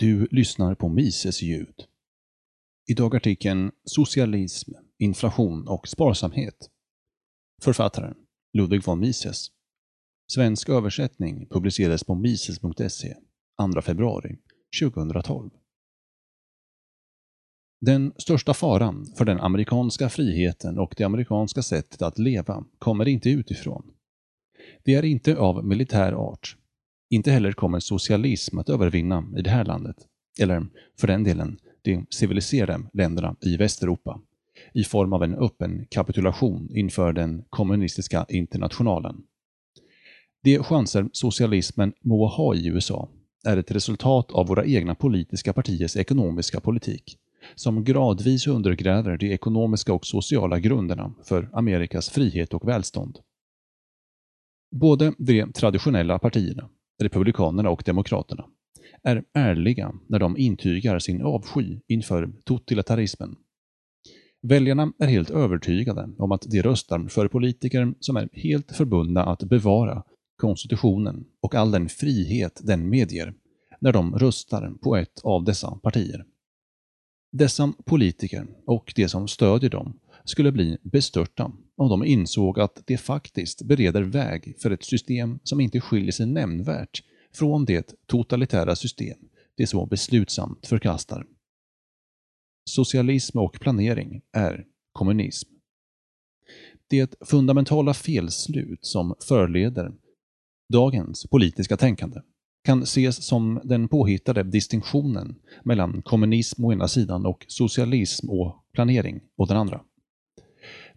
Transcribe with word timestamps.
Du 0.00 0.28
lyssnar 0.30 0.74
på 0.74 0.88
Mises 0.88 1.42
ljud. 1.42 1.74
Idag 2.90 3.16
artikeln 3.16 3.70
Socialism, 3.84 4.72
inflation 4.98 5.68
och 5.68 5.88
sparsamhet. 5.88 6.70
Författaren 7.62 8.14
Ludwig 8.52 8.84
von 8.86 9.00
Mises. 9.00 9.46
Svensk 10.32 10.68
översättning 10.68 11.46
publicerades 11.46 12.04
på 12.04 12.14
mises.se 12.14 13.14
2 13.74 13.82
februari 13.82 14.38
2012. 14.82 15.50
Den 17.80 18.12
största 18.16 18.54
faran 18.54 19.06
för 19.18 19.24
den 19.24 19.40
amerikanska 19.40 20.08
friheten 20.08 20.78
och 20.78 20.94
det 20.96 21.04
amerikanska 21.04 21.62
sättet 21.62 22.02
att 22.02 22.18
leva 22.18 22.64
kommer 22.78 23.08
inte 23.08 23.30
utifrån. 23.30 23.92
Det 24.84 24.94
är 24.94 25.04
inte 25.04 25.36
av 25.36 25.64
militär 25.64 26.12
art. 26.12 26.56
Inte 27.10 27.30
heller 27.30 27.52
kommer 27.52 27.80
socialism 27.80 28.58
att 28.58 28.68
övervinna 28.68 29.24
i 29.36 29.42
det 29.42 29.50
här 29.50 29.64
landet, 29.64 29.96
eller 30.40 30.66
för 31.00 31.06
den 31.06 31.24
delen 31.24 31.58
de 31.82 32.06
civiliserade 32.10 32.88
länderna 32.92 33.36
i 33.40 33.56
Västeuropa, 33.56 34.20
i 34.74 34.84
form 34.84 35.12
av 35.12 35.22
en 35.22 35.34
öppen 35.34 35.86
kapitulation 35.90 36.68
inför 36.70 37.12
den 37.12 37.44
kommunistiska 37.50 38.26
internationalen. 38.28 39.16
De 40.42 40.58
chanser 40.58 41.08
socialismen 41.12 41.92
må 42.00 42.26
ha 42.26 42.54
i 42.54 42.66
USA 42.66 43.08
är 43.44 43.56
ett 43.56 43.70
resultat 43.70 44.30
av 44.32 44.46
våra 44.46 44.64
egna 44.64 44.94
politiska 44.94 45.52
partiers 45.52 45.96
ekonomiska 45.96 46.60
politik, 46.60 47.18
som 47.54 47.84
gradvis 47.84 48.46
undergräver 48.46 49.16
de 49.16 49.32
ekonomiska 49.32 49.92
och 49.92 50.06
sociala 50.06 50.58
grunderna 50.58 51.14
för 51.24 51.50
Amerikas 51.52 52.10
frihet 52.10 52.54
och 52.54 52.68
välstånd. 52.68 53.18
Både 54.70 55.14
de 55.18 55.52
traditionella 55.52 56.18
partierna, 56.18 56.68
Republikanerna 57.00 57.70
och 57.70 57.82
Demokraterna, 57.86 58.44
är 59.02 59.24
ärliga 59.34 59.92
när 60.08 60.18
de 60.18 60.36
intygar 60.36 60.98
sin 60.98 61.22
avsky 61.22 61.78
inför 61.88 62.32
totalitarismen. 62.44 63.36
Väljarna 64.42 64.92
är 64.98 65.06
helt 65.06 65.30
övertygade 65.30 66.10
om 66.18 66.32
att 66.32 66.42
de 66.42 66.62
röstar 66.62 67.08
för 67.08 67.28
politiker 67.28 67.94
som 68.00 68.16
är 68.16 68.28
helt 68.32 68.76
förbundna 68.76 69.24
att 69.24 69.42
bevara 69.42 70.02
konstitutionen 70.36 71.24
och 71.40 71.54
all 71.54 71.70
den 71.70 71.88
frihet 71.88 72.60
den 72.64 72.88
medger 72.88 73.34
när 73.80 73.92
de 73.92 74.18
röstar 74.18 74.72
på 74.82 74.96
ett 74.96 75.20
av 75.24 75.44
dessa 75.44 75.70
partier. 75.70 76.24
Dessa 77.32 77.72
politiker 77.84 78.46
och 78.66 78.92
de 78.96 79.08
som 79.08 79.28
stödjer 79.28 79.70
dem 79.70 80.00
skulle 80.24 80.52
bli 80.52 80.78
bestörta 80.82 81.52
om 81.80 81.88
de 81.88 82.04
insåg 82.04 82.60
att 82.60 82.82
det 82.86 82.96
faktiskt 82.96 83.62
bereder 83.62 84.02
väg 84.02 84.56
för 84.62 84.70
ett 84.70 84.84
system 84.84 85.38
som 85.42 85.60
inte 85.60 85.80
skiljer 85.80 86.12
sig 86.12 86.26
nämnvärt 86.26 87.02
från 87.34 87.64
det 87.64 87.94
totalitära 88.06 88.76
system 88.76 89.18
de 89.56 89.66
så 89.66 89.86
beslutsamt 89.86 90.66
förkastar. 90.66 91.26
Socialism 92.64 93.38
och 93.38 93.60
planering 93.60 94.22
är 94.32 94.64
kommunism. 94.92 95.50
Det 96.88 97.14
fundamentala 97.20 97.94
felslut 97.94 98.84
som 98.84 99.14
förleder 99.28 99.92
dagens 100.68 101.26
politiska 101.26 101.76
tänkande 101.76 102.20
kan 102.64 102.82
ses 102.82 103.24
som 103.24 103.60
den 103.64 103.88
påhittade 103.88 104.42
distinktionen 104.42 105.34
mellan 105.64 106.02
kommunism 106.02 106.64
å 106.64 106.72
ena 106.72 106.88
sidan 106.88 107.26
och 107.26 107.44
socialism 107.48 108.30
och 108.30 108.64
planering 108.72 109.20
å 109.36 109.44
den 109.44 109.56
andra. 109.56 109.80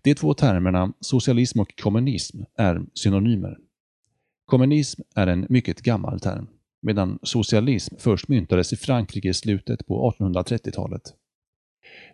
De 0.04 0.16
två 0.16 0.34
termerna 0.34 0.94
socialism 1.00 1.59
och 1.59 1.76
kommunism 1.82 2.42
är 2.58 2.86
synonymer. 2.94 3.58
Kommunism 4.46 5.02
är 5.16 5.28
en 5.28 5.46
mycket 5.50 5.82
gammal 5.82 6.20
term, 6.20 6.48
medan 6.82 7.20
socialism 7.23 7.96
först 8.00 8.28
myntades 8.28 8.74
i 8.74 8.76
Frankrike 8.76 9.30
i 9.30 9.34
slutet 9.34 9.88
på 9.88 10.14
1830-talet. 10.20 11.02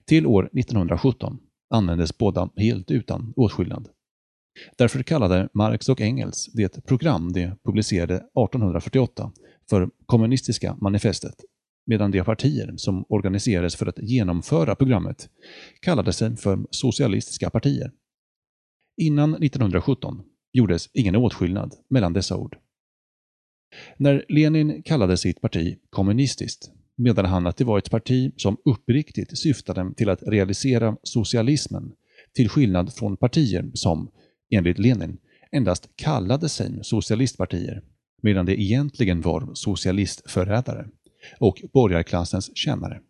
Till 0.05 0.27
år 0.27 0.49
1917 0.59 1.39
användes 1.69 2.17
båda 2.17 2.49
helt 2.55 2.91
utan 2.91 3.33
åtskillnad. 3.35 3.89
Därför 4.77 5.03
kallade 5.03 5.49
Marx 5.53 5.89
och 5.89 6.01
Engels 6.01 6.49
det 6.53 6.85
program 6.85 7.33
de 7.33 7.51
publicerade 7.63 8.15
1848 8.15 9.31
för 9.69 9.89
kommunistiska 10.05 10.77
manifestet, 10.81 11.35
medan 11.89 12.11
de 12.11 12.23
partier 12.23 12.73
som 12.77 13.05
organiserades 13.09 13.75
för 13.75 13.85
att 13.85 13.99
genomföra 13.99 14.75
programmet 14.75 15.29
kallade 15.81 16.13
sig 16.13 16.37
för 16.37 16.59
socialistiska 16.71 17.49
partier. 17.49 17.91
Innan 18.97 19.33
1917 19.33 20.21
gjordes 20.53 20.89
ingen 20.93 21.15
åtskillnad 21.15 21.73
mellan 21.89 22.13
dessa 22.13 22.37
ord. 22.37 22.57
När 23.97 24.25
Lenin 24.29 24.83
kallade 24.83 25.17
sitt 25.17 25.41
parti 25.41 25.77
kommunistiskt 25.89 26.71
menade 26.95 27.27
han 27.27 27.47
att 27.47 27.57
det 27.57 27.63
var 27.63 27.77
ett 27.77 27.91
parti 27.91 28.33
som 28.37 28.57
uppriktigt 28.65 29.37
syftade 29.37 29.93
till 29.97 30.09
att 30.09 30.23
realisera 30.23 30.97
socialismen, 31.03 31.91
till 32.33 32.49
skillnad 32.49 32.93
från 32.93 33.17
partier 33.17 33.71
som, 33.73 34.11
enligt 34.49 34.79
Lenin, 34.79 35.17
endast 35.51 35.89
kallade 35.95 36.49
sig 36.49 36.79
socialistpartier, 36.81 37.83
medan 38.21 38.45
de 38.45 38.53
egentligen 38.53 39.21
var 39.21 39.49
socialistförrädare 39.53 40.87
och 41.37 41.61
borgarklassens 41.73 42.57
tjänare. 42.57 43.01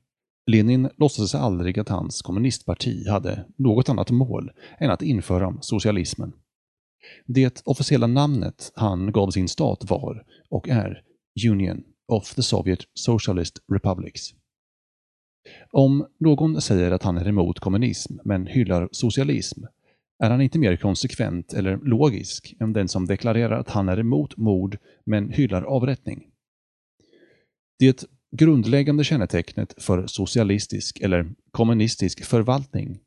Lenin 0.52 0.90
låtsades 0.98 1.36
aldrig 1.36 1.80
att 1.80 1.90
hans 1.90 2.22
kommunistparti 2.22 3.08
hade 3.08 3.46
något 3.56 3.90
annat 3.90 4.12
mål 4.12 4.52
än 4.80 4.92
att 4.92 5.02
införa 5.02 5.58
socialismen. 5.62 6.34
Det 7.26 7.62
officiella 7.66 8.08
namnet 8.08 8.72
han 8.76 9.12
gav 9.12 9.30
sin 9.30 9.48
stat 9.48 9.90
var, 9.90 10.26
och 10.50 10.70
är, 10.70 11.02
Union 11.50 11.84
of 12.08 12.36
the 12.36 12.42
Soviet 12.44 12.80
Socialist 12.94 13.60
Republics. 13.74 14.34
Om 15.72 16.08
någon 16.20 16.62
säger 16.62 16.92
att 16.92 17.04
han 17.04 17.18
är 17.18 17.28
emot 17.28 17.60
kommunism 17.60 18.18
men 18.24 18.48
hyllar 18.48 18.90
socialism 18.92 19.64
är 20.24 20.30
han 20.30 20.42
inte 20.42 20.60
mer 20.60 20.76
konsekvent 20.76 21.54
eller 21.54 21.78
logisk 21.78 22.56
än 22.60 22.74
den 22.74 22.88
som 22.88 23.06
deklarerar 23.06 23.60
att 23.60 23.70
han 23.70 23.90
är 23.90 24.00
emot 24.00 24.38
mord 24.38 24.78
men 25.06 25.30
hyllar 25.30 25.64
avrättning. 25.64 26.28
Det 27.80 28.06
grundläggande 28.38 29.04
kännetecknet 29.04 29.84
för 29.84 30.08
socialistisk 30.08 31.00
eller 31.00 31.30
kommunistisk 31.52 32.26
förvaltning 32.26 33.00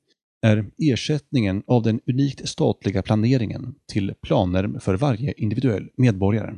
är 0.46 0.70
ersättningen 0.78 1.62
av 1.66 1.82
den 1.82 2.00
unikt 2.06 2.48
statliga 2.48 3.02
planeringen 3.02 3.74
till 3.92 4.14
planer 4.22 4.78
för 4.80 4.94
varje 4.94 5.32
individuell 5.36 5.88
medborgare. 5.96 6.54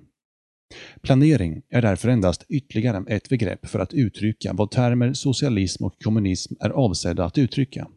Planering 1.03 1.63
är 1.69 1.83
därför 1.83 2.09
endast 2.09 2.47
ytterligare 2.49 3.05
ett 3.09 3.29
begrepp 3.29 3.67
för 3.67 3.79
att 3.79 3.95
uttrycka 3.95 4.53
vad 4.53 4.71
termer 4.71 5.13
socialism 5.13 5.85
och 5.85 6.03
kommunism 6.03 6.55
är 6.61 6.71
avsedda 6.71 7.25
att 7.25 7.39
uttrycka. 7.39 7.89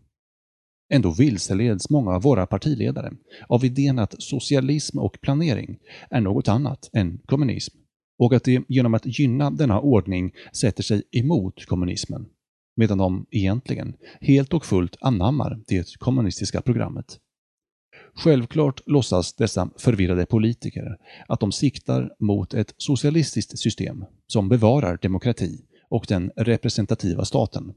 Ändå 0.94 1.11
vilseleds 1.11 1.89
många 1.89 2.11
av 2.11 2.22
våra 2.22 2.45
partiledare 2.45 3.11
av 3.47 3.66
idén 3.66 3.99
att 3.99 4.22
socialism 4.22 4.99
och 4.99 5.22
planering 5.22 5.78
är 6.09 6.22
något 6.22 6.47
annat 6.47 6.89
än 6.94 7.17
kommunism 7.25 7.78
och 8.17 8.33
att 8.33 8.44
de 8.44 8.66
genom 8.67 8.94
att 8.94 9.19
gynna 9.19 9.51
denna 9.51 9.79
ordning 9.79 10.33
sätter 10.53 10.83
sig 10.83 11.03
emot 11.11 11.66
kommunismen 11.66 12.25
medan 12.78 12.97
de 12.97 13.25
egentligen 13.31 13.95
helt 14.22 14.53
och 14.53 14.66
fullt 14.66 14.97
anammar 15.01 15.59
det 15.67 15.97
kommunistiska 16.00 16.61
programmet. 16.61 17.19
Självklart 18.16 18.81
låtsas 18.85 19.33
dessa 19.33 19.69
förvirrade 19.78 20.25
politiker 20.25 20.97
att 21.28 21.39
de 21.39 21.51
siktar 21.51 22.16
mot 22.19 22.53
ett 22.53 22.73
socialistiskt 22.78 23.59
system 23.59 24.05
som 24.28 24.49
bevarar 24.49 24.99
demokrati 25.01 25.66
och 25.89 26.05
den 26.07 26.31
representativa 26.35 27.25
staten. 27.25 27.73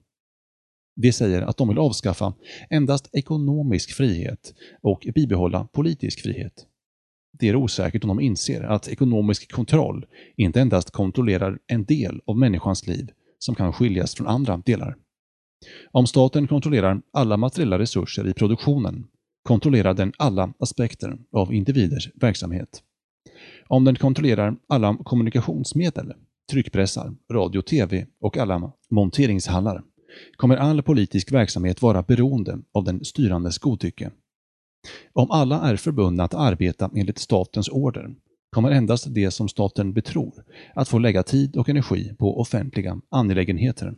De 0.96 1.12
säger 1.12 1.42
att 1.42 1.56
de 1.56 1.68
vill 1.68 1.78
avskaffa 1.78 2.34
endast 2.70 3.10
ekonomisk 3.12 3.92
frihet 3.92 4.54
och 4.82 5.06
bibehålla 5.14 5.68
politisk 5.72 6.22
frihet. 6.22 6.66
Det 7.40 7.48
är 7.48 7.56
osäkert 7.56 8.04
om 8.04 8.08
de 8.08 8.20
inser 8.20 8.62
att 8.62 8.88
ekonomisk 8.88 9.52
kontroll 9.52 10.06
inte 10.36 10.60
endast 10.60 10.90
kontrollerar 10.90 11.58
en 11.66 11.84
del 11.84 12.20
av 12.26 12.38
människans 12.38 12.86
liv 12.86 13.10
som 13.38 13.54
kan 13.54 13.72
skiljas 13.72 14.14
från 14.14 14.26
andra 14.26 14.56
delar. 14.56 14.96
Om 15.90 16.06
staten 16.06 16.46
kontrollerar 16.46 17.02
alla 17.12 17.36
materiella 17.36 17.78
resurser 17.78 18.28
i 18.28 18.34
produktionen 18.34 19.06
kontrollerar 19.42 19.94
den 19.94 20.12
alla 20.18 20.52
aspekter 20.58 21.18
av 21.32 21.54
individers 21.54 22.10
verksamhet. 22.14 22.82
Om 23.68 23.84
den 23.84 23.96
kontrollerar 23.96 24.56
alla 24.68 24.96
kommunikationsmedel, 25.04 26.12
tryckpressar, 26.50 27.14
radio, 27.32 27.62
tv 27.62 28.06
och 28.20 28.36
alla 28.36 28.72
monteringshallar 28.90 29.82
kommer 30.36 30.56
all 30.56 30.82
politisk 30.82 31.32
verksamhet 31.32 31.82
vara 31.82 32.02
beroende 32.02 32.58
av 32.72 32.84
den 32.84 33.04
styrandes 33.04 33.58
godtycke. 33.58 34.10
Om 35.12 35.30
alla 35.30 35.60
är 35.70 35.76
förbundna 35.76 36.24
att 36.24 36.34
arbeta 36.34 36.90
enligt 36.96 37.18
statens 37.18 37.68
order 37.68 38.14
kommer 38.50 38.70
endast 38.70 39.14
det 39.14 39.30
som 39.30 39.48
staten 39.48 39.92
betror 39.92 40.44
att 40.74 40.88
få 40.88 40.98
lägga 40.98 41.22
tid 41.22 41.56
och 41.56 41.68
energi 41.68 42.14
på 42.18 42.40
offentliga 42.40 43.00
angelägenheter. 43.10 43.94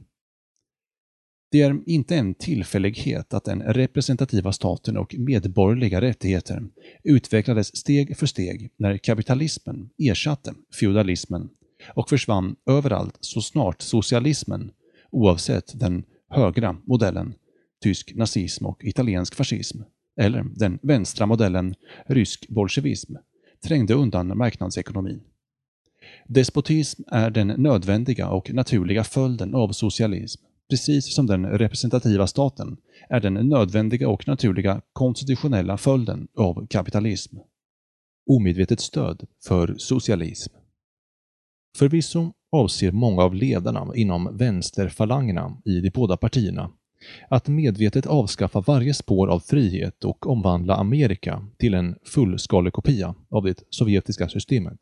Det 1.51 1.63
är 1.63 1.83
inte 1.87 2.17
en 2.17 2.35
tillfällighet 2.35 3.35
att 3.35 3.45
den 3.45 3.63
representativa 3.63 4.53
staten 4.53 4.97
och 4.97 5.15
medborgerliga 5.19 6.01
rättigheter 6.01 6.63
utvecklades 7.05 7.77
steg 7.77 8.17
för 8.17 8.27
steg 8.27 8.71
när 8.77 8.97
kapitalismen 8.97 9.91
ersatte 9.99 10.55
feodalismen 10.81 11.49
och 11.95 12.09
försvann 12.09 12.57
överallt 12.67 13.19
så 13.21 13.41
snart 13.41 13.83
socialismen, 13.83 14.71
oavsett 15.11 15.81
den 15.81 16.05
högra 16.31 16.77
modellen, 16.85 17.35
tysk 17.83 18.15
nazism 18.15 18.67
och 18.67 18.85
italiensk 18.85 19.35
fascism, 19.35 19.81
eller 20.21 20.45
den 20.55 20.79
vänstra 20.83 21.27
modellen, 21.27 21.75
rysk 22.07 22.49
bolsjevism, 22.49 23.15
trängde 23.65 23.95
undan 23.95 24.39
marknadsekonomin. 24.39 25.21
Despotism 26.29 27.03
är 27.07 27.31
den 27.31 27.49
nödvändiga 27.49 28.29
och 28.29 28.55
naturliga 28.55 29.05
följden 29.05 29.55
av 29.55 29.69
socialism, 29.69 30.43
precis 30.71 31.15
som 31.15 31.27
den 31.27 31.47
representativa 31.47 32.27
staten 32.27 32.77
är 33.09 33.21
den 33.21 33.35
nödvändiga 33.35 34.09
och 34.09 34.29
naturliga 34.29 34.81
konstitutionella 34.93 35.79
följden 35.79 36.29
av 36.37 36.67
kapitalism. 36.67 37.37
Omedvetet 38.31 38.81
stöd 38.81 39.27
för 39.47 39.75
socialism. 39.79 40.55
Förvisso 41.79 42.33
avser 42.53 42.93
många 42.93 43.23
av 43.23 43.35
ledarna 43.35 43.93
inom 43.95 44.37
vänsterfalangerna 44.37 45.57
i 45.65 45.81
de 45.81 45.91
båda 45.91 46.17
partierna 46.17 46.71
att 47.29 47.49
medvetet 47.49 48.07
avskaffa 48.07 48.61
varje 48.61 48.95
spår 48.95 49.29
av 49.29 49.41
frihet 49.41 50.05
och 50.05 50.27
omvandla 50.27 50.75
Amerika 50.75 51.47
till 51.59 51.75
en 51.75 51.95
fullskalekopia 52.05 53.15
av 53.29 53.45
det 53.45 53.63
sovjetiska 53.71 54.29
systemet. 54.29 54.79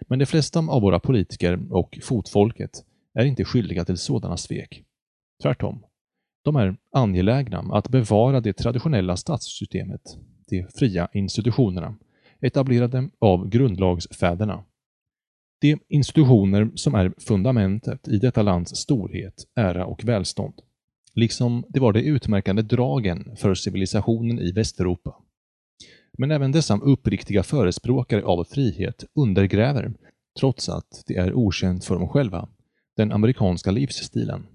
Men 0.00 0.18
de 0.18 0.26
flesta 0.26 0.58
av 0.58 0.82
våra 0.82 1.00
politiker 1.00 1.72
och 1.72 1.98
fotfolket 2.02 2.84
är 3.14 3.24
inte 3.24 3.44
skyldiga 3.44 3.84
till 3.84 3.96
sådana 3.96 4.36
svek. 4.36 4.82
Tvärtom. 5.42 5.82
De 6.44 6.56
är 6.56 6.76
angelägna 6.92 7.58
att 7.58 7.88
bevara 7.88 8.40
det 8.40 8.52
traditionella 8.52 9.16
statssystemet, 9.16 10.00
de 10.48 10.66
fria 10.74 11.08
institutionerna, 11.12 11.96
etablerade 12.40 13.10
av 13.18 13.48
grundlagsfäderna. 13.48 14.64
De 15.60 15.78
institutioner 15.88 16.70
som 16.74 16.94
är 16.94 17.12
fundamentet 17.18 18.08
i 18.08 18.18
detta 18.18 18.42
lands 18.42 18.76
storhet, 18.76 19.44
ära 19.54 19.86
och 19.86 20.04
välstånd. 20.04 20.54
Liksom 21.16 21.64
det 21.68 21.80
var 21.80 21.92
de 21.92 22.00
utmärkande 22.00 22.62
dragen 22.62 23.36
för 23.36 23.54
civilisationen 23.54 24.38
i 24.38 24.52
Västeuropa. 24.52 25.14
Men 26.18 26.30
även 26.30 26.52
dessa 26.52 26.78
uppriktiga 26.78 27.42
förespråkare 27.42 28.24
av 28.24 28.44
frihet 28.44 29.04
undergräver, 29.14 29.92
trots 30.40 30.68
att 30.68 31.02
det 31.06 31.16
är 31.16 31.34
okänt 31.34 31.84
för 31.84 31.94
dem 31.94 32.08
själva, 32.08 32.48
den 32.96 33.12
amerikanska 33.12 33.70
livsstilen. 33.70 34.46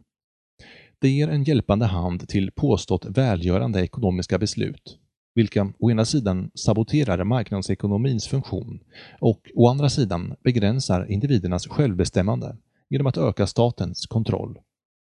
Det 1.00 1.10
ger 1.10 1.28
en 1.28 1.44
hjälpande 1.44 1.86
hand 1.86 2.28
till 2.28 2.52
påstått 2.52 3.06
välgörande 3.06 3.82
ekonomiska 3.82 4.40
beslut, 4.40 4.98
vilka 5.36 5.74
å 5.80 5.92
ena 5.92 6.06
sidan 6.06 6.52
saboterar 6.56 7.24
marknadsekonomins 7.24 8.28
funktion 8.28 8.80
och 9.20 9.52
å 9.56 9.68
andra 9.68 9.90
sidan 9.90 10.36
begränsar 10.44 11.12
individernas 11.12 11.68
självbestämmande 11.68 12.58
genom 12.90 13.08
att 13.08 13.18
öka 13.18 13.48
statens 13.48 14.06
kontroll. 14.06 14.60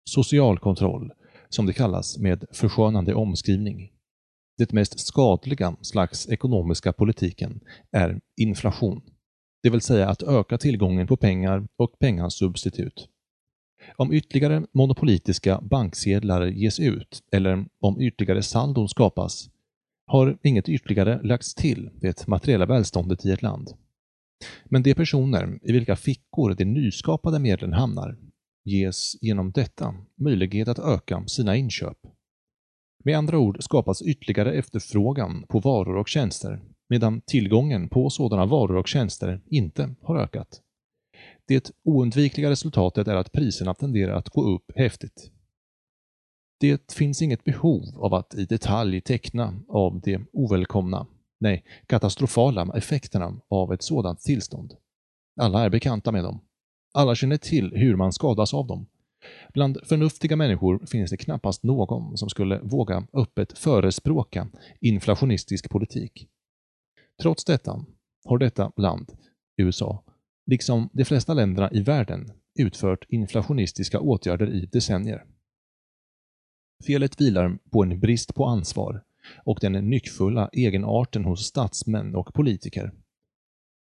Social 0.10 0.60
kontroll, 0.60 1.12
som 1.54 1.66
det 1.66 1.74
kallas 1.74 2.18
med 2.18 2.46
förskönande 2.52 3.14
omskrivning. 3.14 3.92
Det 4.58 4.72
mest 4.72 5.00
skadliga 5.00 5.76
slags 5.82 6.30
ekonomiska 6.30 6.94
politiken 6.94 7.60
är 7.92 8.22
inflation, 8.38 9.02
det 9.64 9.70
vill 9.70 9.82
säga 9.82 10.10
att 10.10 10.24
öka 10.24 10.58
tillgången 10.58 11.08
på 11.08 11.18
pengar 11.18 11.68
och 11.78 12.00
pengasubstitut. 12.00 13.10
Om 13.96 14.14
ytterligare 14.14 14.66
monopolitiska 14.72 15.62
banksedlar 15.62 16.46
ges 16.46 16.80
ut 16.80 17.24
eller 17.32 17.66
om 17.80 18.02
ytterligare 18.02 18.44
saldon 18.44 18.90
skapas 18.90 19.50
har 20.06 20.38
inget 20.44 20.70
ytterligare 20.70 21.20
lagts 21.24 21.56
till 21.56 21.90
det 22.02 22.28
materiella 22.28 22.66
välståndet 22.66 23.26
i 23.26 23.32
ett 23.32 23.42
land. 23.42 23.70
Men 24.66 24.84
de 24.84 24.94
personer 24.94 25.60
i 25.62 25.72
vilka 25.72 25.96
fickor 25.96 26.54
de 26.54 26.66
nyskapade 26.66 27.40
medlen 27.40 27.74
hamnar 27.74 28.18
ges 28.64 29.16
genom 29.22 29.52
detta 29.52 29.96
möjlighet 30.16 30.68
att 30.68 30.80
öka 30.80 31.24
sina 31.28 31.56
inköp. 31.56 31.98
Med 33.04 33.18
andra 33.18 33.40
ord 33.40 33.64
skapas 33.64 34.02
ytterligare 34.02 34.54
efterfrågan 34.54 35.46
på 35.50 35.60
varor 35.60 35.98
och 35.98 36.08
tjänster 36.08 36.62
medan 36.90 37.22
tillgången 37.22 37.90
på 37.90 38.10
sådana 38.10 38.46
varor 38.46 38.76
och 38.76 38.88
tjänster 38.88 39.42
inte 39.46 39.96
har 40.02 40.18
ökat. 40.18 40.62
Det 41.48 41.72
oundvikliga 41.84 42.50
resultatet 42.50 43.08
är 43.08 43.16
att 43.16 43.32
priserna 43.32 43.74
tenderar 43.74 44.16
att 44.16 44.30
gå 44.30 44.44
upp 44.44 44.72
häftigt. 44.76 45.32
Det 46.60 46.94
finns 46.94 47.22
inget 47.22 47.44
behov 47.44 47.84
av 47.96 48.14
att 48.14 48.36
i 48.36 48.46
detalj 48.46 49.02
teckna 49.02 49.60
av 49.68 50.02
de 50.02 50.26
ovälkomna, 50.34 51.08
nej, 51.40 51.66
katastrofala 51.86 52.74
effekterna 52.76 53.42
av 53.50 53.74
ett 53.74 53.84
sådant 53.84 54.20
tillstånd. 54.20 54.74
Alla 55.42 55.64
är 55.64 55.70
bekanta 55.70 56.12
med 56.12 56.24
dem. 56.24 56.40
Alla 56.94 57.16
känner 57.16 57.38
till 57.38 57.72
hur 57.76 57.96
man 57.96 58.14
skadas 58.14 58.54
av 58.54 58.68
dem. 58.68 58.86
Bland 59.54 59.78
förnuftiga 59.84 60.36
människor 60.36 60.86
finns 60.86 61.12
det 61.12 61.18
knappast 61.18 61.64
någon 61.64 62.18
som 62.18 62.30
skulle 62.30 62.60
våga 62.60 63.08
öppet 63.14 63.58
förespråka 63.58 64.48
inflationistisk 64.82 65.70
politik. 65.70 66.28
Trots 67.22 67.46
detta 67.46 67.86
har 68.26 68.38
detta 68.38 68.72
land, 68.78 69.12
USA, 69.58 70.04
liksom 70.46 70.90
de 70.94 71.06
flesta 71.06 71.34
länderna 71.34 71.72
i 71.72 71.82
världen, 71.82 72.32
utfört 72.60 73.06
inflationistiska 73.10 74.00
åtgärder 74.00 74.54
i 74.54 74.66
decennier. 74.66 75.26
Felet 76.86 77.22
vilar 77.22 77.58
på 77.72 77.84
en 77.84 78.00
brist 78.00 78.36
på 78.36 78.46
ansvar 78.46 79.04
och 79.46 79.58
den 79.62 79.90
nyckfulla 79.90 80.50
egenarten 80.54 81.26
hos 81.26 81.46
statsmän 81.46 82.16
och 82.16 82.34
politiker. 82.34 82.92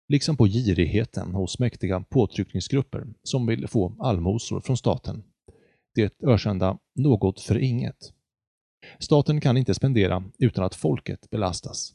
Liksom 0.10 0.38
på 0.38 0.46
girigheten 0.48 1.36
hos 1.36 1.60
mäktiga 1.60 2.00
påtryckningsgrupper 2.10 3.08
som 3.24 3.46
vill 3.46 3.68
få 3.68 3.96
allmosor 4.00 4.62
från 4.62 4.78
staten. 4.78 5.24
Det 5.96 6.24
ökända 6.24 6.78
”något 6.96 7.42
för 7.42 7.58
inget”. 7.58 8.14
Staten 9.00 9.42
kan 9.42 9.58
inte 9.58 9.74
spendera 9.74 10.24
utan 10.40 10.64
att 10.64 10.76
folket 10.76 11.30
belastas. 11.30 11.94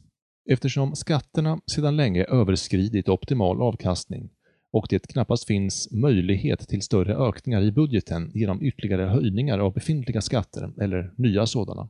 Eftersom 0.49 0.95
skatterna 0.95 1.59
sedan 1.71 1.97
länge 1.97 2.23
överskridit 2.23 3.09
optimal 3.09 3.61
avkastning 3.61 4.29
och 4.73 4.85
det 4.89 5.07
knappast 5.07 5.47
finns 5.47 5.91
möjlighet 5.91 6.67
till 6.69 6.81
större 6.81 7.15
ökningar 7.15 7.61
i 7.61 7.71
budgeten 7.71 8.31
genom 8.33 8.61
ytterligare 8.61 9.05
höjningar 9.05 9.59
av 9.59 9.73
befintliga 9.73 10.21
skatter 10.21 10.73
eller 10.81 11.13
nya 11.17 11.45
sådana, 11.45 11.89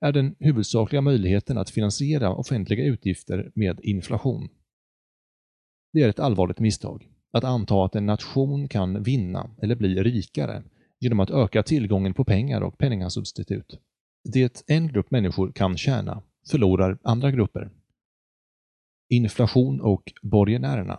är 0.00 0.12
den 0.12 0.34
huvudsakliga 0.38 1.00
möjligheten 1.00 1.58
att 1.58 1.70
finansiera 1.70 2.34
offentliga 2.34 2.84
utgifter 2.84 3.52
med 3.54 3.80
inflation. 3.82 4.48
Det 5.92 6.02
är 6.02 6.08
ett 6.08 6.20
allvarligt 6.20 6.58
misstag 6.58 7.08
att 7.32 7.44
anta 7.44 7.84
att 7.84 7.94
en 7.94 8.06
nation 8.06 8.68
kan 8.68 9.02
vinna 9.02 9.50
eller 9.62 9.74
bli 9.74 10.02
rikare 10.02 10.62
genom 11.00 11.20
att 11.20 11.30
öka 11.30 11.62
tillgången 11.62 12.14
på 12.14 12.24
pengar 12.24 12.60
och 12.60 12.78
penningasubstitut. 12.78 13.80
Det 14.32 14.64
en 14.66 14.88
grupp 14.88 15.10
människor 15.10 15.52
kan 15.52 15.76
tjäna 15.76 16.22
förlorar 16.50 16.98
andra 17.02 17.30
grupper. 17.30 17.70
Inflation 19.08 19.80
och 19.80 20.12
borgenärerna 20.22 20.98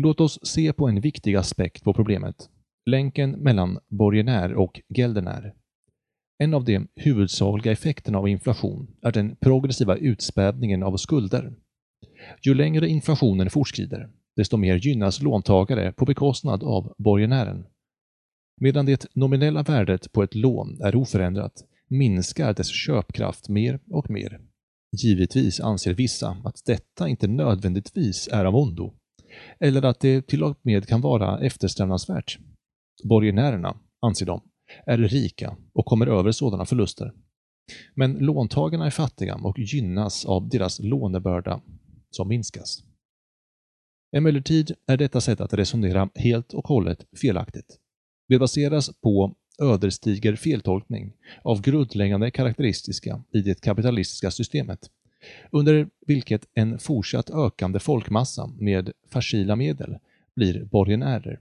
Låt 0.00 0.20
oss 0.20 0.38
se 0.42 0.72
på 0.72 0.88
en 0.88 1.00
viktig 1.00 1.34
aspekt 1.34 1.84
på 1.84 1.94
problemet, 1.94 2.50
länken 2.86 3.30
mellan 3.30 3.78
borgenär 3.88 4.54
och 4.54 4.80
gäldenär. 4.88 5.54
En 6.38 6.54
av 6.54 6.64
de 6.64 6.88
huvudsakliga 6.96 7.72
effekterna 7.72 8.18
av 8.18 8.28
inflation 8.28 8.96
är 9.02 9.12
den 9.12 9.36
progressiva 9.36 9.96
utspädningen 9.96 10.82
av 10.82 10.96
skulder. 10.96 11.52
Ju 12.42 12.54
längre 12.54 12.88
inflationen 12.88 13.50
fortskrider, 13.50 14.10
desto 14.36 14.56
mer 14.56 14.76
gynnas 14.76 15.22
låntagare 15.22 15.92
på 15.92 16.04
bekostnad 16.04 16.62
av 16.62 16.94
borgenären. 16.98 17.66
Medan 18.60 18.86
det 18.86 19.06
nominella 19.14 19.62
värdet 19.62 20.12
på 20.12 20.22
ett 20.22 20.34
lån 20.34 20.80
är 20.82 20.96
oförändrat 20.96 21.64
minskar 21.88 22.54
dess 22.54 22.68
köpkraft 22.68 23.48
mer 23.48 23.80
och 23.90 24.10
mer. 24.10 24.40
Givetvis 25.02 25.60
anser 25.60 25.94
vissa 25.94 26.36
att 26.44 26.62
detta 26.66 27.08
inte 27.08 27.28
nödvändigtvis 27.28 28.28
är 28.32 28.44
av 28.44 28.56
ondo 28.56 28.94
eller 29.60 29.84
att 29.84 30.00
det 30.00 30.26
till 30.26 30.42
och 30.42 30.58
med 30.62 30.86
kan 30.86 31.00
vara 31.00 31.40
eftersträvansvärt. 31.40 32.38
Borgenärerna, 33.04 33.76
anser 34.00 34.26
de, 34.26 34.40
är 34.86 34.98
rika 34.98 35.56
och 35.74 35.86
kommer 35.86 36.06
över 36.06 36.32
sådana 36.32 36.64
förluster. 36.64 37.12
Men 37.94 38.12
låntagarna 38.12 38.86
är 38.86 38.90
fattiga 38.90 39.34
och 39.34 39.58
gynnas 39.58 40.26
av 40.26 40.48
deras 40.48 40.80
lånebörda 40.80 41.60
som 42.10 42.28
minskas. 42.28 42.82
Emellertid 44.16 44.72
är 44.86 44.96
detta 44.96 45.20
sätt 45.20 45.40
att 45.40 45.54
resonera 45.54 46.10
helt 46.14 46.52
och 46.52 46.68
hållet 46.68 47.06
felaktigt. 47.16 47.78
Det 48.28 48.38
baseras 48.38 48.90
på 49.00 49.34
ödesdiger 49.62 50.36
feltolkning 50.36 51.12
av 51.42 51.60
grundläggande 51.60 52.30
karaktäristiska 52.30 53.24
i 53.32 53.40
det 53.40 53.60
kapitalistiska 53.60 54.30
systemet 54.30 54.90
under 55.50 55.88
vilket 56.06 56.48
en 56.54 56.78
fortsatt 56.78 57.30
ökande 57.30 57.78
folkmassa 57.78 58.46
med 58.46 58.92
facila 59.10 59.56
medel 59.56 59.98
blir 60.36 60.64
borgenärer. 60.64 61.40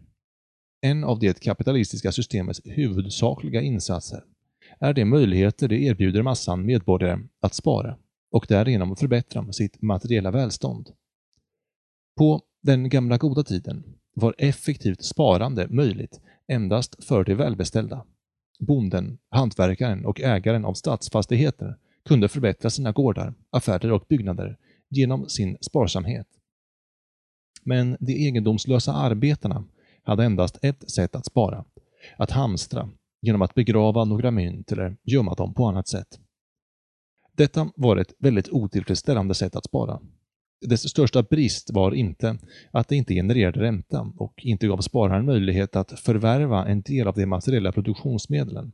En 0.81 1.03
av 1.03 1.19
det 1.19 1.39
kapitalistiska 1.39 2.11
systemets 2.11 2.61
huvudsakliga 2.65 3.61
insatser 3.61 4.23
är 4.79 4.93
de 4.93 5.05
möjligheter 5.05 5.67
det 5.67 5.79
erbjuder 5.79 6.21
massan 6.21 6.65
medborgare 6.65 7.19
att 7.41 7.53
spara 7.53 7.97
och 8.31 8.45
därigenom 8.49 8.95
förbättra 8.95 9.53
sitt 9.53 9.81
materiella 9.81 10.31
välstånd. 10.31 10.89
På 12.17 12.41
den 12.63 12.89
gamla 12.89 13.17
goda 13.17 13.43
tiden 13.43 13.83
var 14.13 14.35
effektivt 14.37 15.03
sparande 15.03 15.67
möjligt 15.69 16.21
endast 16.47 17.03
för 17.03 17.23
de 17.23 17.35
välbeställda. 17.35 18.05
Bonden, 18.59 19.17
hantverkaren 19.29 20.05
och 20.05 20.21
ägaren 20.21 20.65
av 20.65 20.73
stadsfastigheter 20.73 21.77
kunde 22.05 22.27
förbättra 22.27 22.69
sina 22.69 22.91
gårdar, 22.91 23.33
affärer 23.49 23.91
och 23.91 24.05
byggnader 24.09 24.57
genom 24.89 25.29
sin 25.29 25.57
sparsamhet. 25.61 26.27
Men 27.63 27.97
de 27.99 28.13
egendomslösa 28.13 28.93
arbetarna 28.93 29.63
hade 30.03 30.23
endast 30.23 30.59
ett 30.61 30.91
sätt 30.91 31.15
att 31.15 31.25
spara, 31.25 31.65
att 32.17 32.31
hamstra 32.31 32.89
genom 33.21 33.41
att 33.41 33.53
begrava 33.53 34.05
några 34.05 34.31
mynt 34.31 34.71
eller 34.71 34.97
gömma 35.03 35.33
dem 35.33 35.53
på 35.53 35.65
annat 35.65 35.87
sätt. 35.87 36.19
Detta 37.37 37.71
var 37.75 37.97
ett 37.97 38.13
väldigt 38.19 38.49
otillfredsställande 38.49 39.33
sätt 39.33 39.55
att 39.55 39.65
spara. 39.65 39.99
Dess 40.65 40.89
största 40.89 41.23
brist 41.23 41.71
var 41.73 41.93
inte 41.93 42.37
att 42.71 42.87
det 42.87 42.95
inte 42.95 43.13
genererade 43.13 43.59
ränta 43.59 44.11
och 44.17 44.33
inte 44.37 44.67
gav 44.67 44.77
spararen 44.77 45.25
möjlighet 45.25 45.75
att 45.75 45.99
förvärva 45.99 46.67
en 46.67 46.81
del 46.81 47.07
av 47.07 47.15
de 47.15 47.25
materiella 47.25 47.71
produktionsmedlen. 47.71 48.71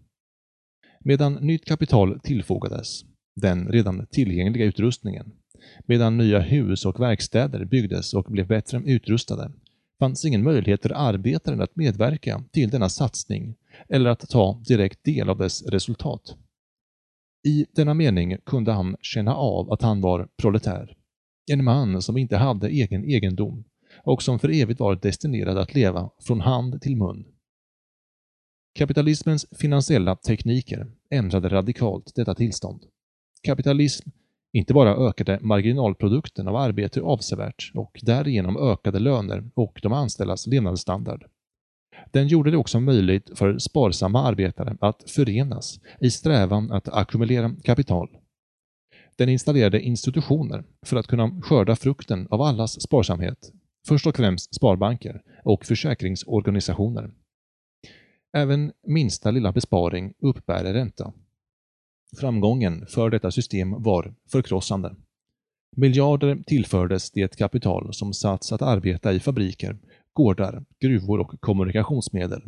Medan 1.00 1.34
nytt 1.34 1.66
kapital 1.66 2.20
tillfogades, 2.20 3.02
den 3.36 3.68
redan 3.68 4.08
tillgängliga 4.12 4.66
utrustningen, 4.66 5.32
medan 5.86 6.18
nya 6.18 6.40
hus 6.40 6.86
och 6.86 7.00
verkstäder 7.00 7.66
byggdes 7.66 8.14
och 8.14 8.24
blev 8.24 8.48
bättre 8.48 8.82
utrustade, 8.86 9.52
fanns 10.00 10.26
ingen 10.26 10.44
möjlighet 10.44 10.82
för 10.82 10.92
arbetaren 10.96 11.62
att 11.62 11.76
medverka 11.76 12.44
till 12.52 12.70
denna 12.70 12.90
satsning 12.90 13.56
eller 13.90 14.10
att 14.10 14.30
ta 14.30 14.62
direkt 14.68 15.04
del 15.04 15.30
av 15.30 15.38
dess 15.38 15.64
resultat. 15.64 16.38
I 17.46 17.66
denna 17.76 17.94
mening 17.94 18.38
kunde 18.46 18.72
han 18.72 18.96
känna 19.02 19.36
av 19.36 19.72
att 19.72 19.82
han 19.82 20.02
var 20.02 20.28
proletär. 20.38 20.98
En 21.52 21.64
man 21.64 22.02
som 22.02 22.18
inte 22.18 22.38
hade 22.38 22.70
egen 22.70 23.06
egendom 23.06 23.64
och 24.04 24.24
som 24.24 24.40
för 24.40 24.50
evigt 24.50 24.80
var 24.80 24.96
destinerad 24.96 25.58
att 25.58 25.74
leva 25.74 26.10
från 26.22 26.42
hand 26.42 26.82
till 26.82 26.98
mun. 26.98 27.26
Kapitalismens 28.76 29.46
finansiella 29.60 30.16
tekniker 30.16 30.92
ändrade 31.10 31.50
radikalt 31.50 32.12
detta 32.16 32.36
tillstånd. 32.36 32.84
Kapitalism 33.44 34.10
inte 34.54 34.74
bara 34.74 34.96
ökade 34.96 35.40
marginalprodukten 35.42 36.48
av 36.48 36.56
arbete 36.56 37.02
avsevärt 37.02 37.72
och 37.74 38.00
därigenom 38.02 38.58
ökade 38.58 39.00
löner 39.00 39.50
och 39.56 39.80
de 39.84 39.94
anställdas 39.94 40.48
levnadsstandard. 40.48 41.26
Den 42.12 42.28
gjorde 42.28 42.52
det 42.52 42.58
också 42.58 42.80
möjligt 42.80 43.38
för 43.38 43.60
sparsamma 43.60 44.28
arbetare 44.28 44.78
att 44.82 45.10
förenas 45.12 45.80
i 46.00 46.12
strävan 46.12 46.72
att 46.72 46.88
ackumulera 46.88 47.56
kapital. 47.64 48.10
Den 49.16 49.30
installerade 49.30 49.82
institutioner 49.82 50.64
för 50.86 50.98
att 50.98 51.08
kunna 51.08 51.42
skörda 51.42 51.76
frukten 51.76 52.28
av 52.32 52.42
allas 52.42 52.82
sparsamhet, 52.82 53.52
först 53.88 54.08
och 54.08 54.16
främst 54.16 54.56
sparbanker 54.56 55.22
och 55.44 55.66
försäkringsorganisationer. 55.66 57.12
Även 58.38 58.72
minsta 58.88 59.32
lilla 59.32 59.52
besparing 59.52 60.14
uppbär 60.20 60.64
ränta. 60.64 61.14
Framgången 62.20 62.86
för 62.88 63.10
detta 63.10 63.32
system 63.32 63.84
var 63.84 64.14
förkrossande. 64.32 64.96
Miljarder 65.76 66.44
tillfördes 66.46 67.12
det 67.12 67.38
kapital 67.38 67.94
som 67.94 68.14
satts 68.14 68.52
att 68.52 68.62
arbeta 68.62 69.14
i 69.14 69.20
fabriker, 69.20 69.78
gårdar, 70.14 70.66
gruvor 70.80 71.20
och 71.20 71.42
kommunikationsmedel. 71.42 72.42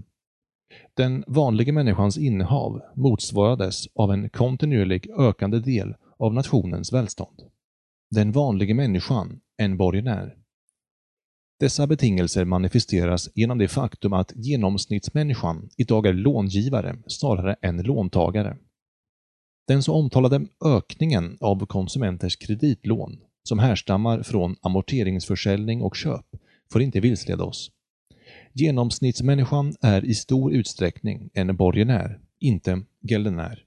Den 0.93 1.23
vanliga 1.27 1.73
människans 1.73 2.17
innehav 2.17 2.81
motsvarades 2.95 3.87
av 3.95 4.11
en 4.11 4.29
kontinuerlig 4.29 5.09
ökande 5.19 5.59
del 5.59 5.95
av 6.19 6.33
nationens 6.33 6.93
välstånd. 6.93 7.41
Den 8.11 8.31
vanliga 8.31 8.75
människan, 8.75 9.39
en 9.57 9.77
borgenär. 9.77 10.35
Dessa 11.59 11.87
betingelser 11.87 12.45
manifesteras 12.45 13.29
genom 13.35 13.57
det 13.57 13.67
faktum 13.67 14.13
att 14.13 14.31
genomsnittsmänniskan 14.35 15.69
idag 15.77 16.05
är 16.05 16.13
långivare 16.13 16.97
snarare 17.07 17.55
än 17.61 17.81
låntagare. 17.81 18.57
Den 19.67 19.83
så 19.83 19.93
omtalade 19.93 20.45
ökningen 20.65 21.37
av 21.41 21.65
konsumenters 21.65 22.35
kreditlån, 22.35 23.17
som 23.43 23.59
härstammar 23.59 24.23
från 24.23 24.55
amorteringsförsäljning 24.61 25.81
och 25.81 25.95
köp, 25.95 26.25
får 26.71 26.81
inte 26.81 26.99
vilseleda 26.99 27.43
oss. 27.43 27.71
Genomsnittsmänniskan 28.53 29.75
är 29.81 30.05
i 30.05 30.13
stor 30.13 30.53
utsträckning 30.53 31.29
en 31.33 31.55
borgenär, 31.55 32.19
inte 32.39 32.81
gäldenär. 33.01 33.63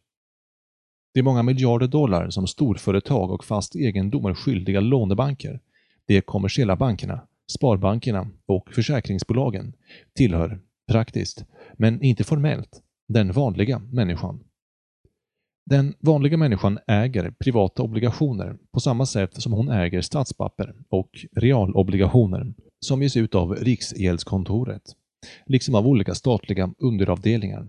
De 1.15 1.23
många 1.23 1.43
miljarder 1.43 1.87
dollar 1.87 2.31
som 2.31 2.47
storföretag 2.47 3.31
och 3.31 3.45
fast 3.45 3.77
egendom 3.77 4.27
är 4.27 4.35
skyldiga 4.35 4.81
lånebanker, 4.81 5.61
de 6.07 6.21
kommersiella 6.21 6.77
bankerna, 6.77 7.27
sparbankerna 7.51 8.31
och 8.47 8.73
försäkringsbolagen 8.75 9.73
tillhör, 10.15 10.61
praktiskt, 10.93 11.45
men 11.77 12.03
inte 12.03 12.25
formellt, 12.25 12.83
den 13.09 13.33
vanliga 13.33 13.79
människan. 13.79 14.45
Den 15.67 15.95
vanliga 16.01 16.37
människan 16.37 16.79
äger 16.87 17.31
privata 17.31 17.83
obligationer 17.83 18.57
på 18.73 18.81
samma 18.81 19.07
sätt 19.07 19.43
som 19.43 19.53
hon 19.53 19.69
äger 19.69 20.01
statspapper 20.01 20.75
och 20.89 21.11
realobligationer 21.33 22.55
som 22.81 23.03
ges 23.03 23.17
ut 23.17 23.35
av 23.35 23.55
Riksgäldskontoret, 23.55 24.83
liksom 25.47 25.75
av 25.75 25.87
olika 25.87 26.15
statliga 26.15 26.75
underavdelningar. 26.79 27.69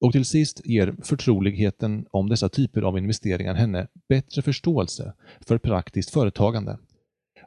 Och 0.00 0.12
till 0.12 0.24
sist 0.24 0.60
ger 0.64 0.96
förtroligheten 1.02 2.06
om 2.10 2.28
dessa 2.28 2.48
typer 2.48 2.82
av 2.82 2.98
investeringar 2.98 3.54
henne 3.54 3.88
bättre 4.08 4.42
förståelse 4.42 5.14
för 5.46 5.58
praktiskt 5.58 6.10
företagande 6.10 6.78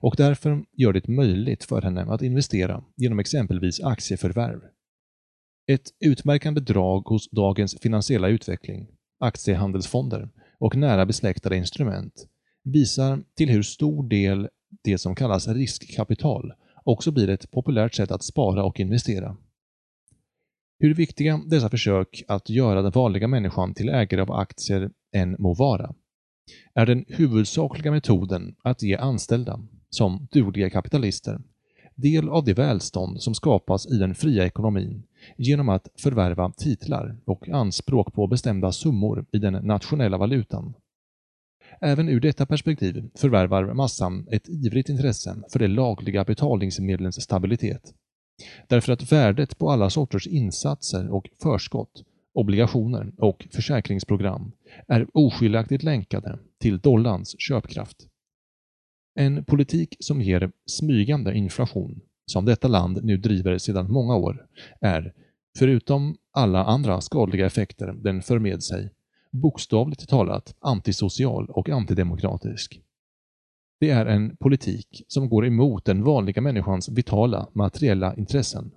och 0.02 0.16
därför 0.18 0.64
gör 0.74 0.94
det 0.94 1.08
möjligt 1.08 1.64
för 1.64 1.82
henne 1.82 2.02
att 2.02 2.22
investera 2.22 2.84
genom 2.96 3.20
exempelvis 3.20 3.80
aktieförvärv. 3.80 4.62
Ett 5.72 5.90
utmärkande 6.00 6.62
drag 6.62 7.02
hos 7.02 7.30
dagens 7.30 7.80
finansiella 7.82 8.28
utveckling 8.28 8.88
aktiehandelsfonder 9.20 10.30
och 10.60 10.76
nära 10.76 11.06
besläktade 11.06 11.58
instrument 11.58 12.28
visar 12.64 13.24
till 13.36 13.50
hur 13.50 13.62
stor 13.62 14.10
del 14.10 14.50
det 14.84 14.98
som 14.98 15.16
kallas 15.16 15.48
riskkapital 15.48 16.54
också 16.84 17.12
blir 17.12 17.30
ett 17.30 17.52
populärt 17.52 17.96
sätt 17.96 18.12
att 18.12 18.24
spara 18.24 18.64
och 18.64 18.80
investera. 18.80 19.38
Hur 20.80 20.94
viktiga 20.94 21.42
dessa 21.48 21.70
försök 21.70 22.24
att 22.28 22.50
göra 22.50 22.82
den 22.82 22.92
vanliga 22.92 23.28
människan 23.28 23.74
till 23.74 23.90
ägare 23.90 24.22
av 24.22 24.32
aktier 24.32 24.90
än 25.16 25.36
må 25.40 25.54
vara, 25.54 25.94
är 26.74 26.86
den 26.86 27.06
huvudsakliga 27.08 27.92
metoden 27.92 28.56
att 28.64 28.84
ge 28.84 28.96
anställda, 28.96 29.60
som 29.90 30.28
dugliga 30.32 30.70
kapitalister, 30.70 31.42
del 31.96 32.30
av 32.30 32.44
det 32.44 32.54
välstånd 32.54 33.22
som 33.22 33.36
skapas 33.36 33.88
i 33.92 33.98
den 33.98 34.16
fria 34.16 34.46
ekonomin 34.46 35.04
genom 35.38 35.70
att 35.70 35.88
förvärva 35.98 36.52
titlar 36.58 37.18
och 37.26 37.50
anspråk 37.50 38.14
på 38.14 38.28
bestämda 38.28 38.72
summor 38.72 39.26
i 39.32 39.38
den 39.38 39.54
nationella 39.54 40.18
valutan. 40.18 40.74
Även 41.82 42.10
ur 42.10 42.20
detta 42.20 42.46
perspektiv 42.46 43.10
förvärvar 43.16 43.74
massan 43.74 44.28
ett 44.32 44.50
ivrigt 44.50 44.90
intresse 44.90 45.36
för 45.52 45.60
det 45.60 45.68
lagliga 45.68 46.24
betalningsmedlens 46.24 47.22
stabilitet. 47.22 47.94
Därför 48.68 48.94
att 48.94 49.12
värdet 49.12 49.58
på 49.58 49.72
alla 49.72 49.90
sorters 49.90 50.28
insatser 50.28 51.10
och 51.10 51.30
förskott, 51.42 52.04
obligationer 52.34 53.12
och 53.18 53.48
försäkringsprogram 53.52 54.52
är 54.88 55.08
oskiljaktigt 55.14 55.84
länkade 55.84 56.40
till 56.62 56.80
dollarns 56.80 57.36
köpkraft. 57.40 57.98
En 59.16 59.46
politik 59.46 59.96
som 60.00 60.22
ger 60.22 60.52
smygande 60.66 61.34
inflation, 61.34 62.02
som 62.32 62.46
detta 62.46 62.68
land 62.68 63.04
nu 63.04 63.18
driver 63.18 63.58
sedan 63.58 63.92
många 63.92 64.16
år, 64.16 64.46
är, 64.82 65.14
förutom 65.58 66.18
alla 66.32 66.64
andra 66.66 67.02
skadliga 67.02 67.46
effekter 67.46 67.94
den 68.04 68.22
för 68.22 68.40
med 68.40 68.64
sig, 68.64 68.90
bokstavligt 69.32 70.10
talat 70.10 70.56
antisocial 70.60 71.50
och 71.50 71.70
antidemokratisk. 71.70 72.82
Det 73.80 73.90
är 73.90 74.06
en 74.06 74.38
politik 74.38 75.04
som 75.08 75.30
går 75.30 75.46
emot 75.46 75.86
den 75.86 76.04
vanliga 76.04 76.42
människans 76.42 76.90
vitala 76.90 77.50
materiella 77.54 78.16
intressen. 78.16 78.72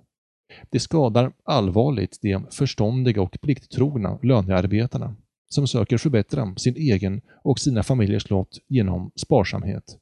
Det 0.69 0.79
skadar 0.79 1.33
allvarligt 1.43 2.19
de 2.21 2.47
förståndiga 2.51 3.21
och 3.21 3.37
plikttrogna 3.41 4.19
lönearbetarna 4.23 5.15
som 5.49 5.67
söker 5.67 5.97
förbättra 5.97 6.55
sin 6.55 6.75
egen 6.75 7.21
och 7.43 7.59
sina 7.59 7.83
familjers 7.83 8.29
lott 8.29 8.59
genom 8.67 9.11
sparsamhet. 9.15 9.97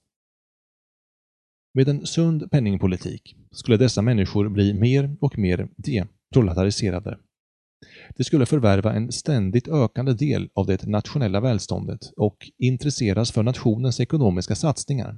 Med 1.73 1.89
en 1.89 2.05
sund 2.05 2.51
penningpolitik 2.51 3.35
skulle 3.51 3.77
dessa 3.77 4.01
människor 4.01 4.49
bli 4.49 4.73
mer 4.73 5.17
och 5.21 5.37
mer 5.37 5.69
deproletariserade. 5.75 7.17
De 8.15 8.23
skulle 8.23 8.45
förvärva 8.45 8.93
en 8.93 9.11
ständigt 9.11 9.67
ökande 9.67 10.13
del 10.13 10.49
av 10.53 10.65
det 10.65 10.87
nationella 10.87 11.39
välståndet 11.39 12.11
och 12.17 12.51
intresseras 12.57 13.31
för 13.31 13.43
nationens 13.43 13.99
ekonomiska 13.99 14.55
satsningar. 14.55 15.17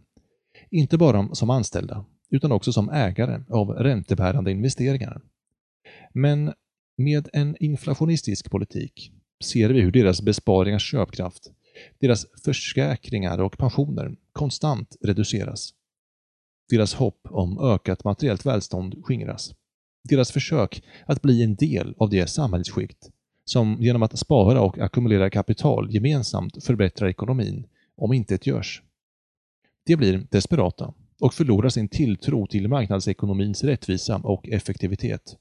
Inte 0.69 0.97
bara 0.97 1.35
som 1.35 1.49
anställda, 1.49 2.05
utan 2.29 2.51
också 2.51 2.73
som 2.73 2.89
ägare 2.89 3.43
av 3.49 3.69
räntebärande 3.69 4.51
investeringar. 4.51 5.21
Men 6.13 6.53
med 6.97 7.29
en 7.33 7.55
inflationistisk 7.59 8.51
politik 8.51 9.11
ser 9.43 9.69
vi 9.69 9.81
hur 9.81 9.91
deras 9.91 10.21
besparingars 10.21 10.91
köpkraft, 10.91 11.51
deras 11.99 12.25
försäkringar 12.45 13.39
och 13.39 13.57
pensioner 13.57 14.15
konstant 14.31 14.97
reduceras. 15.01 15.73
deras 16.69 16.93
hopp 16.93 17.27
om 17.29 17.59
ökat 17.59 18.03
materiellt 18.03 18.45
välstånd 18.45 18.95
skingras. 19.03 19.53
Deras 20.03 20.31
försök 20.31 20.83
att 21.05 21.21
bli 21.21 21.43
en 21.43 21.55
del 21.55 21.95
av 21.97 22.09
det 22.09 22.27
samhällsskikt 22.27 23.09
som 23.45 23.77
genom 23.79 24.03
att 24.03 24.19
spara 24.19 24.61
och 24.61 24.79
ackumulera 24.79 25.29
kapital 25.29 25.93
gemensamt 25.93 26.63
förbättrar 26.63 27.07
ekonomin 27.07 27.67
om 27.95 28.13
inte 28.13 28.39
görs. 28.41 28.83
De 29.85 29.95
blir 29.95 30.27
desperata 30.31 30.93
och 31.19 31.33
förlorar 31.33 31.69
sin 31.69 31.87
tilltro 31.87 32.47
till 32.47 32.67
marknadsekonomins 32.67 33.63
rättvisa 33.63 34.17
och 34.17 34.49
effektivitet. 34.49 35.37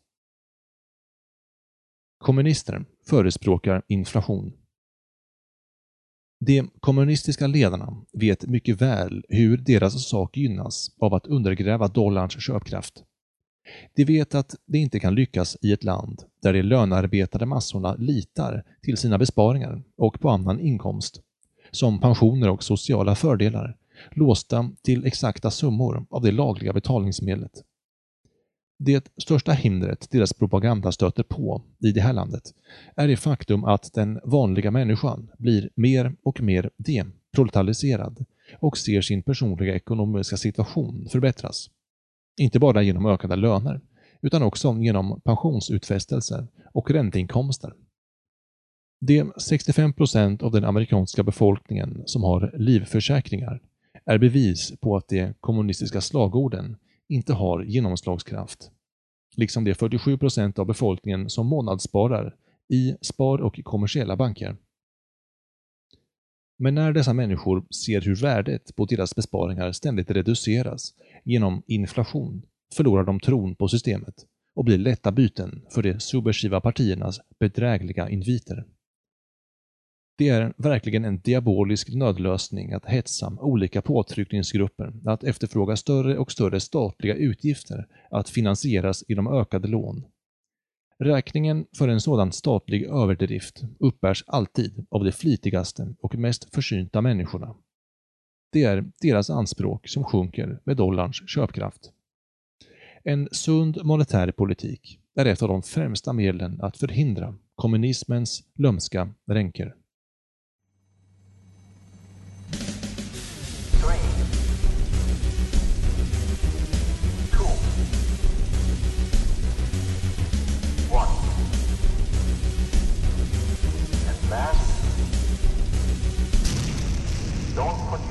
Kommunister 2.18 2.84
förespråkar 3.06 3.82
inflation. 3.88 4.52
De 6.40 6.70
kommunistiska 6.80 7.46
ledarna 7.46 8.04
vet 8.12 8.46
mycket 8.46 8.80
väl 8.80 9.24
hur 9.28 9.56
deras 9.56 10.08
sak 10.08 10.36
gynnas 10.36 10.90
av 10.98 11.14
att 11.14 11.26
undergräva 11.26 11.88
dollarns 11.88 12.44
köpkraft. 12.44 13.04
De 13.94 14.04
vet 14.04 14.34
att 14.34 14.54
det 14.66 14.78
inte 14.78 15.00
kan 15.00 15.14
lyckas 15.14 15.56
i 15.62 15.72
ett 15.72 15.84
land 15.84 16.22
där 16.42 16.52
de 16.52 16.62
lönearbetade 16.62 17.46
massorna 17.46 17.94
litar 17.94 18.64
till 18.82 18.96
sina 18.96 19.18
besparingar 19.18 19.82
och 19.96 20.20
på 20.20 20.30
annan 20.30 20.60
inkomst, 20.60 21.20
som 21.70 22.00
pensioner 22.00 22.50
och 22.50 22.62
sociala 22.62 23.14
fördelar, 23.14 23.76
låsta 24.10 24.70
till 24.82 25.06
exakta 25.06 25.50
summor 25.50 26.06
av 26.10 26.22
det 26.22 26.32
lagliga 26.32 26.72
betalningsmedlet. 26.72 27.62
Det 28.78 29.08
största 29.16 29.52
hindret 29.52 30.10
deras 30.10 30.32
propaganda 30.32 30.92
stöter 30.92 31.22
på 31.22 31.62
i 31.78 31.92
det 31.92 32.00
här 32.00 32.12
landet 32.12 32.54
är 32.96 33.08
det 33.08 33.16
faktum 33.16 33.64
att 33.64 33.92
den 33.92 34.20
vanliga 34.24 34.70
människan 34.70 35.30
blir 35.38 35.70
mer 35.74 36.16
och 36.22 36.40
mer 36.40 36.70
deproletariserad 36.76 38.24
och 38.60 38.78
ser 38.78 39.00
sin 39.00 39.22
personliga 39.22 39.74
ekonomiska 39.74 40.36
situation 40.36 41.08
förbättras. 41.10 41.70
Inte 42.40 42.58
bara 42.58 42.82
genom 42.82 43.06
ökade 43.06 43.36
löner, 43.36 43.80
utan 44.20 44.42
också 44.42 44.74
genom 44.74 45.20
pensionsutfästelser 45.20 46.48
och 46.74 46.90
ränteinkomster. 46.90 47.74
De 49.00 49.32
65 49.36 49.92
procent 49.92 50.42
av 50.42 50.52
den 50.52 50.64
amerikanska 50.64 51.22
befolkningen 51.22 52.02
som 52.06 52.22
har 52.22 52.54
livförsäkringar 52.58 53.62
är 54.04 54.18
bevis 54.18 54.72
på 54.80 54.96
att 54.96 55.08
de 55.08 55.34
kommunistiska 55.40 56.00
slagorden 56.00 56.76
inte 57.08 57.32
har 57.32 57.62
genomslagskraft. 57.62 58.70
Liksom 59.36 59.64
de 59.64 59.74
47 59.74 60.18
procent 60.18 60.58
av 60.58 60.66
befolkningen 60.66 61.30
som 61.30 61.46
månadssparar 61.46 62.34
i 62.68 62.94
spar 63.00 63.38
och 63.38 63.60
kommersiella 63.64 64.16
banker. 64.16 64.56
Men 66.58 66.74
när 66.74 66.92
dessa 66.92 67.12
människor 67.12 67.64
ser 67.84 68.00
hur 68.00 68.16
värdet 68.16 68.76
på 68.76 68.84
deras 68.84 69.14
besparingar 69.14 69.72
ständigt 69.72 70.10
reduceras 70.10 70.94
genom 71.24 71.62
inflation 71.66 72.42
förlorar 72.74 73.04
de 73.04 73.20
tron 73.20 73.54
på 73.54 73.68
systemet 73.68 74.14
och 74.54 74.64
blir 74.64 74.78
lätta 74.78 75.12
byten 75.12 75.62
för 75.70 75.82
de 75.82 76.00
subversiva 76.00 76.60
partiernas 76.60 77.20
bedrägliga 77.38 78.08
inviter. 78.08 78.64
Det 80.18 80.28
är 80.28 80.54
verkligen 80.56 81.04
en 81.04 81.20
diabolisk 81.20 81.94
nödlösning 81.94 82.72
att 82.72 82.84
hetsa 82.84 83.36
olika 83.40 83.82
påtryckningsgrupper 83.82 84.92
att 85.04 85.24
efterfråga 85.24 85.76
större 85.76 86.18
och 86.18 86.32
större 86.32 86.60
statliga 86.60 87.14
utgifter 87.14 87.86
att 88.10 88.28
finansieras 88.28 89.04
genom 89.08 89.26
ökade 89.26 89.68
lån. 89.68 90.04
Räkningen 90.98 91.66
för 91.78 91.88
en 91.88 92.00
sådan 92.00 92.32
statlig 92.32 92.82
överdrift 92.82 93.62
uppbärs 93.78 94.24
alltid 94.26 94.86
av 94.90 95.04
de 95.04 95.12
flitigaste 95.12 95.94
och 96.00 96.14
mest 96.14 96.54
försynta 96.54 97.00
människorna. 97.00 97.54
Det 98.52 98.62
är 98.62 98.84
deras 99.00 99.30
anspråk 99.30 99.88
som 99.88 100.04
sjunker 100.04 100.58
med 100.64 100.76
dollarns 100.76 101.28
köpkraft. 101.28 101.92
En 103.04 103.28
sund 103.32 103.78
monetär 103.84 104.32
politik 104.32 104.98
är 105.16 105.26
ett 105.26 105.42
av 105.42 105.48
de 105.48 105.62
främsta 105.62 106.12
medlen 106.12 106.60
att 106.62 106.76
förhindra 106.76 107.34
kommunismens 107.54 108.42
lömska 108.54 109.08
ränker. 109.26 109.74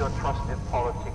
your 0.02 0.10
trusted 0.20 0.58
politics. 0.72 1.11